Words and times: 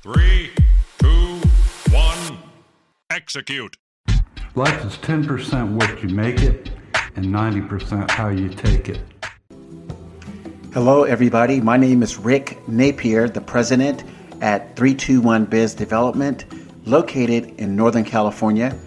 Three, 0.00 0.52
two, 1.00 1.40
one, 1.90 2.38
execute. 3.10 3.76
Life 4.54 4.84
is 4.84 4.92
10% 4.98 5.72
what 5.72 6.00
you 6.00 6.08
make 6.10 6.40
it 6.40 6.70
and 7.16 7.26
90% 7.26 8.08
how 8.08 8.28
you 8.28 8.48
take 8.48 8.88
it. 8.88 9.00
Hello, 10.72 11.02
everybody. 11.02 11.60
My 11.60 11.76
name 11.76 12.04
is 12.04 12.16
Rick 12.16 12.58
Napier, 12.68 13.28
the 13.28 13.40
president 13.40 14.04
at 14.40 14.76
321 14.76 15.46
Biz 15.46 15.74
Development, 15.74 16.44
located 16.86 17.46
in 17.58 17.74
Northern 17.74 18.04
California. 18.04 18.78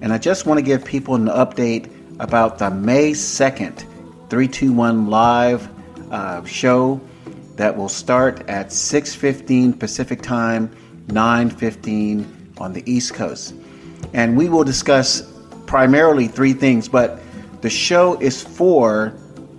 And 0.00 0.12
I 0.12 0.18
just 0.18 0.46
want 0.46 0.58
to 0.58 0.64
give 0.64 0.84
people 0.84 1.16
an 1.16 1.26
update 1.26 1.90
about 2.20 2.58
the 2.58 2.70
May 2.70 3.10
2nd 3.10 3.80
321 4.30 5.10
live 5.10 5.68
uh, 6.12 6.44
show 6.44 7.00
that 7.56 7.76
will 7.76 7.88
start 7.88 8.48
at 8.48 8.72
6:15 8.72 9.72
Pacific 9.72 10.22
Time, 10.22 10.70
9:15 11.08 12.26
on 12.58 12.72
the 12.72 12.82
East 12.90 13.14
Coast. 13.14 13.54
And 14.14 14.36
we 14.36 14.48
will 14.48 14.64
discuss 14.64 15.22
primarily 15.66 16.28
three 16.28 16.52
things, 16.52 16.88
but 16.88 17.20
the 17.60 17.70
show 17.70 18.18
is 18.20 18.42
for 18.42 19.14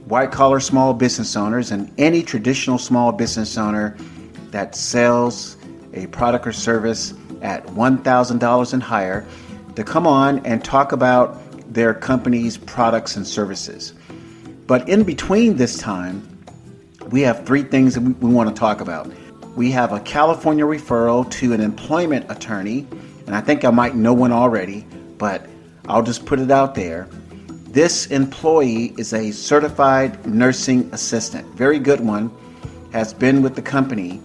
white 0.05 0.31
collar 0.31 0.59
small 0.59 0.93
business 0.93 1.35
owners 1.35 1.71
and 1.71 1.89
any 1.97 2.21
traditional 2.21 2.77
small 2.77 3.11
business 3.11 3.57
owner 3.57 3.95
that 4.51 4.75
sells 4.75 5.57
a 5.93 6.07
product 6.07 6.45
or 6.45 6.51
service 6.51 7.13
at 7.41 7.65
$1,000 7.67 8.73
and 8.73 8.83
higher 8.83 9.25
to 9.75 9.83
come 9.83 10.05
on 10.05 10.39
and 10.45 10.63
talk 10.63 10.91
about 10.91 11.39
their 11.73 11.93
company's 11.93 12.57
products 12.57 13.15
and 13.15 13.25
services. 13.25 13.93
But 14.67 14.87
in 14.87 15.03
between 15.03 15.57
this 15.57 15.77
time, 15.77 16.27
we 17.09 17.21
have 17.21 17.45
three 17.45 17.63
things 17.63 17.95
that 17.95 18.01
we, 18.01 18.13
we 18.13 18.33
want 18.33 18.49
to 18.49 18.55
talk 18.55 18.81
about. 18.81 19.11
We 19.55 19.71
have 19.71 19.91
a 19.91 19.99
California 19.99 20.65
referral 20.65 21.29
to 21.31 21.53
an 21.53 21.61
employment 21.61 22.25
attorney, 22.29 22.87
and 23.27 23.35
I 23.35 23.41
think 23.41 23.63
I 23.65 23.69
might 23.69 23.95
know 23.95 24.13
one 24.13 24.31
already, 24.31 24.85
but 25.17 25.47
I'll 25.87 26.03
just 26.03 26.25
put 26.25 26.39
it 26.39 26.49
out 26.49 26.75
there. 26.75 27.07
This 27.67 28.07
employee 28.07 28.93
is 28.97 29.13
a 29.13 29.31
certified 29.31 30.25
nursing 30.25 30.89
assistant, 30.93 31.47
very 31.55 31.79
good 31.79 31.99
one, 31.99 32.31
has 32.91 33.13
been 33.13 33.41
with 33.41 33.55
the 33.55 33.61
company 33.61 34.21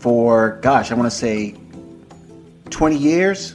for, 0.00 0.58
gosh, 0.62 0.90
I 0.90 0.94
want 0.94 1.10
to 1.10 1.16
say 1.16 1.54
20 2.70 2.96
years. 2.96 3.54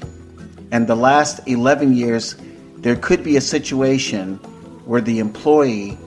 And 0.72 0.88
the 0.88 0.96
last 0.96 1.40
11 1.48 1.96
years, 1.96 2.36
there 2.78 2.96
could 2.96 3.24
be 3.24 3.38
a 3.38 3.42
situation 3.42 4.36
where 4.86 5.02
the 5.02 5.20
employee 5.20 5.98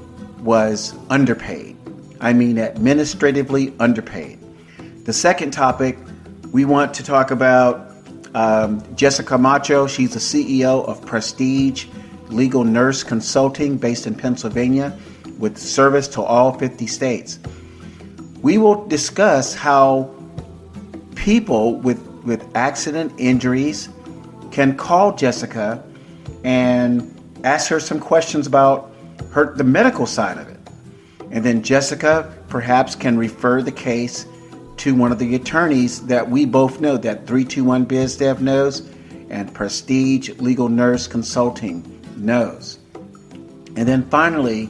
was 0.41 0.95
underpaid. 1.11 1.78
I 2.21 2.33
mean 2.33 2.59
administratively 2.59 3.75
underpaid. 3.79 4.39
The 5.05 5.13
second 5.13 5.53
topic, 5.53 5.99
we 6.53 6.65
want 6.65 6.95
to 6.95 7.03
talk 7.03 7.31
about 7.31 7.93
um, 8.35 8.83
Jessica 8.97 9.39
Macho. 9.39 9.87
She's 9.87 10.13
the 10.13 10.19
CEO 10.19 10.87
of 10.87 11.05
Prestige 11.05 11.87
Legal 12.29 12.65
Nurse 12.65 13.03
Consulting 13.03 13.77
based 13.77 14.07
in 14.07 14.15
Pennsylvania 14.15 14.97
with 15.39 15.57
service 15.57 16.09
to 16.09 16.23
all 16.23 16.53
50 16.53 16.87
states. 16.87 17.39
We 18.43 18.59
will 18.59 18.87
discuss 18.87 19.55
how 19.55 20.15
people 21.15 21.77
with, 21.77 22.01
with 22.25 22.45
accident 22.57 23.13
injuries 23.19 23.89
can 24.51 24.77
call 24.77 25.15
Jessica 25.15 25.83
and 26.45 27.15
ask 27.45 27.69
her 27.69 27.81
some 27.81 28.01
questions 28.01 28.47
about 28.47 28.93
her 29.31 29.55
the 29.55 29.65
medical 29.65 30.07
side 30.07 30.39
of 30.39 30.49
it. 30.49 30.58
And 31.31 31.45
then 31.45 31.63
Jessica 31.63 32.35
perhaps 32.49 32.95
can 32.95 33.19
refer 33.19 33.63
the 33.63 33.73
case 33.73 34.27
to 34.79 34.95
one 34.95 35.13
of 35.13 35.19
the 35.19 35.35
attorneys 35.35 36.07
that 36.07 36.29
we 36.31 36.45
both 36.45 36.81
know 36.81 36.97
that 36.97 37.27
321 37.27 37.87
BizDev 37.87 38.41
knows 38.41 38.89
and 39.29 39.53
Prestige 39.53 40.31
Legal 40.39 40.69
Nurse 40.69 41.07
Consulting 41.07 41.85
knows. 42.17 42.79
And 43.77 43.87
then 43.87 44.09
finally, 44.09 44.69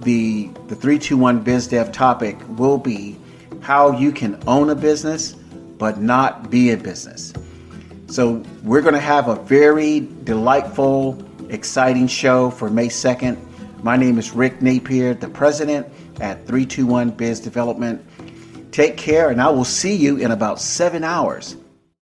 the, 0.00 0.48
the 0.68 0.74
321 0.74 1.44
BizDev 1.44 1.92
topic 1.92 2.36
will 2.58 2.78
be 2.78 3.18
how 3.60 3.92
you 3.92 4.12
can 4.12 4.42
own 4.46 4.70
a 4.70 4.74
business 4.74 5.32
but 5.78 6.00
not 6.00 6.50
be 6.50 6.70
a 6.70 6.76
business. 6.76 7.32
So 8.06 8.42
we're 8.62 8.82
going 8.82 8.94
to 8.94 9.00
have 9.00 9.28
a 9.28 9.36
very 9.36 10.08
delightful, 10.24 11.22
exciting 11.48 12.06
show 12.06 12.50
for 12.50 12.70
May 12.70 12.88
2nd. 12.88 13.38
My 13.84 13.98
name 13.98 14.18
is 14.18 14.32
Rick 14.32 14.62
Napier, 14.62 15.12
the 15.12 15.28
president 15.28 15.86
at 16.18 16.46
321 16.46 17.10
Biz 17.10 17.40
Development. 17.40 18.02
Take 18.72 18.96
care, 18.96 19.28
and 19.28 19.42
I 19.42 19.50
will 19.50 19.66
see 19.66 19.94
you 19.94 20.16
in 20.16 20.30
about 20.30 20.58
seven 20.58 21.04
hours 21.04 21.58